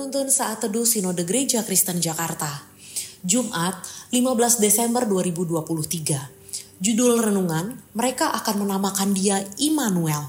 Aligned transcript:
Penuntun 0.00 0.32
Saat 0.32 0.64
Teduh 0.64 0.88
Sinode 0.88 1.28
Gereja 1.28 1.60
Kristen 1.60 2.00
Jakarta. 2.00 2.48
Jumat 3.20 3.84
15 4.08 4.56
Desember 4.56 5.04
2023 5.04 6.80
Judul 6.80 7.20
Renungan, 7.20 7.76
mereka 7.92 8.32
akan 8.32 8.64
menamakan 8.64 9.12
dia 9.12 9.44
Immanuel. 9.60 10.24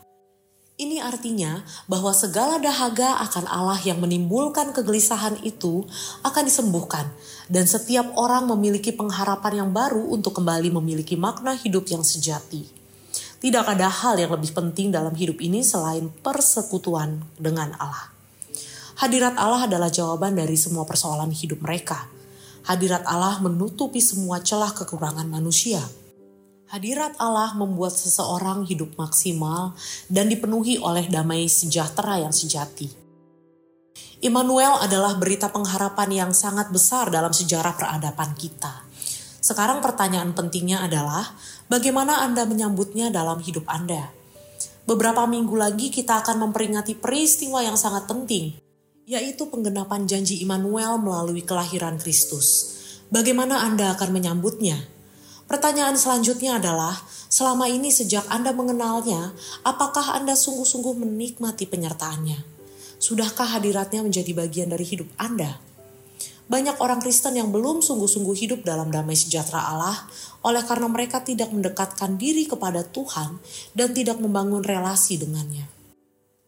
ini 0.79 1.03
artinya 1.03 1.67
bahwa 1.91 2.15
segala 2.15 2.63
dahaga 2.63 3.19
akan 3.27 3.51
Allah 3.51 3.83
yang 3.83 3.99
menimbulkan 3.99 4.71
kegelisahan 4.71 5.35
itu 5.43 5.83
akan 6.23 6.47
disembuhkan, 6.47 7.11
dan 7.51 7.67
setiap 7.67 8.15
orang 8.15 8.47
memiliki 8.47 8.95
pengharapan 8.95 9.67
yang 9.67 9.71
baru 9.75 10.07
untuk 10.07 10.39
kembali 10.39 10.71
memiliki 10.71 11.19
makna 11.19 11.59
hidup 11.59 11.91
yang 11.91 12.07
sejati. 12.07 12.71
Tidak 13.43 13.67
ada 13.67 13.91
hal 13.91 14.23
yang 14.23 14.31
lebih 14.39 14.55
penting 14.55 14.95
dalam 14.95 15.19
hidup 15.19 15.43
ini 15.43 15.67
selain 15.67 16.15
persekutuan 16.23 17.27
dengan 17.35 17.75
Allah. 17.83 18.15
Hadirat 19.03 19.35
Allah 19.35 19.67
adalah 19.67 19.91
jawaban 19.91 20.39
dari 20.39 20.55
semua 20.55 20.87
persoalan 20.87 21.35
hidup 21.35 21.59
mereka. 21.59 22.07
Hadirat 22.71 23.03
Allah 23.03 23.43
menutupi 23.43 23.99
semua 23.99 24.43
celah 24.43 24.71
kekurangan 24.75 25.27
manusia 25.27 25.83
Hadirat 26.69 27.17
Allah 27.17 27.57
membuat 27.57 27.97
seseorang 27.97 28.69
hidup 28.69 28.93
maksimal 29.01 29.73
dan 30.13 30.29
dipenuhi 30.29 30.77
oleh 30.77 31.09
damai 31.09 31.49
sejahtera 31.49 32.21
yang 32.21 32.29
sejati. 32.29 32.93
Immanuel 34.21 34.77
adalah 34.77 35.17
berita 35.17 35.49
pengharapan 35.49 36.13
yang 36.13 36.31
sangat 36.37 36.69
besar 36.69 37.09
dalam 37.09 37.33
sejarah 37.33 37.73
peradaban 37.73 38.37
kita. 38.37 38.85
Sekarang 39.41 39.81
pertanyaan 39.81 40.37
pentingnya 40.37 40.85
adalah 40.85 41.33
bagaimana 41.73 42.21
Anda 42.21 42.45
menyambutnya 42.45 43.09
dalam 43.09 43.41
hidup 43.41 43.65
Anda? 43.65 44.13
Beberapa 44.85 45.25
minggu 45.25 45.57
lagi 45.57 45.89
kita 45.89 46.21
akan 46.21 46.53
memperingati 46.53 47.01
peristiwa 47.01 47.65
yang 47.65 47.81
sangat 47.81 48.05
penting, 48.05 48.53
yaitu 49.09 49.49
penggenapan 49.49 50.05
janji 50.05 50.45
Immanuel 50.45 51.01
melalui 51.01 51.41
kelahiran 51.41 51.97
Kristus. 51.97 52.77
Bagaimana 53.09 53.65
Anda 53.65 53.97
akan 53.97 54.13
menyambutnya? 54.13 54.98
Pertanyaan 55.49 55.97
selanjutnya 55.97 56.61
adalah, 56.61 56.93
selama 57.33 57.73
ini 57.73 57.89
sejak 57.89 58.29
Anda 58.29 58.53
mengenalnya, 58.53 59.33
apakah 59.65 60.13
Anda 60.13 60.37
sungguh-sungguh 60.37 61.01
menikmati 61.01 61.65
penyertaannya? 61.65 62.37
Sudahkah 63.01 63.57
hadiratnya 63.57 64.05
menjadi 64.05 64.37
bagian 64.37 64.69
dari 64.69 64.85
hidup 64.85 65.09
Anda? 65.17 65.57
Banyak 66.53 66.81
orang 66.85 67.01
Kristen 67.01 67.37
yang 67.37 67.49
belum 67.49 67.81
sungguh-sungguh 67.81 68.37
hidup 68.45 68.61
dalam 68.65 68.93
damai 68.93 69.17
sejahtera 69.17 69.73
Allah 69.73 69.97
oleh 70.45 70.65
karena 70.65 70.89
mereka 70.89 71.21
tidak 71.25 71.49
mendekatkan 71.53 72.21
diri 72.21 72.45
kepada 72.45 72.85
Tuhan 72.85 73.41
dan 73.73 73.93
tidak 73.97 74.21
membangun 74.21 74.61
relasi 74.61 75.17
dengannya. 75.17 75.65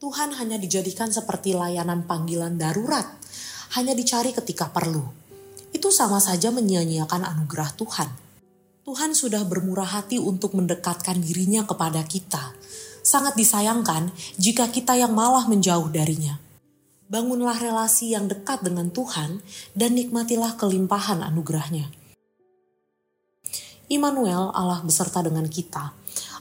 Tuhan 0.01 0.37
hanya 0.41 0.57
dijadikan 0.57 1.13
seperti 1.13 1.53
layanan 1.53 2.09
panggilan 2.09 2.57
darurat, 2.57 3.05
hanya 3.77 3.93
dicari 3.93 4.33
ketika 4.33 4.73
perlu. 4.73 5.05
Itu 5.73 5.93
sama 5.93 6.17
saja 6.17 6.49
menyia-nyiakan 6.49 7.21
anugerah 7.21 7.77
Tuhan. 7.77 8.30
Tuhan 8.81 9.13
sudah 9.13 9.45
bermurah 9.45 10.01
hati 10.01 10.17
untuk 10.17 10.57
mendekatkan 10.57 11.21
dirinya 11.21 11.69
kepada 11.69 12.01
kita. 12.01 12.57
Sangat 13.05 13.37
disayangkan 13.37 14.09
jika 14.41 14.73
kita 14.73 14.97
yang 14.97 15.13
malah 15.13 15.45
menjauh 15.45 15.93
darinya. 15.93 16.41
Bangunlah 17.13 17.61
relasi 17.61 18.17
yang 18.17 18.25
dekat 18.25 18.65
dengan 18.65 18.89
Tuhan 18.89 19.45
dan 19.77 20.01
nikmatilah 20.01 20.57
kelimpahan 20.57 21.21
anugerahnya. 21.21 21.93
Immanuel, 23.93 24.49
Allah 24.57 24.81
beserta 24.81 25.21
dengan 25.21 25.45
kita. 25.45 25.93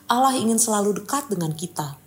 Allah 0.07 0.31
ingin 0.39 0.61
selalu 0.61 1.03
dekat 1.03 1.28
dengan 1.28 1.51
kita. 1.51 1.99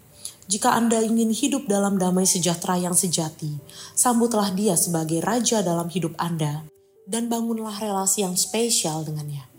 Jika 0.49 0.73
Anda 0.73 1.05
ingin 1.05 1.29
hidup 1.29 1.69
dalam 1.69 2.01
damai 2.01 2.25
sejahtera 2.25 2.81
yang 2.81 2.97
sejati, 2.97 3.61
sambutlah 3.93 4.49
Dia 4.57 4.81
sebagai 4.81 5.21
Raja 5.21 5.61
dalam 5.61 5.93
hidup 5.93 6.17
Anda 6.17 6.65
dan 7.05 7.29
bangunlah 7.29 7.77
relasi 7.83 8.25
yang 8.25 8.39
spesial 8.39 9.05
dengannya 9.05 9.52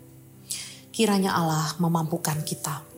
kiranya 0.94 1.34
Allah 1.34 1.74
memampukan 1.82 2.46
kita 2.46 2.93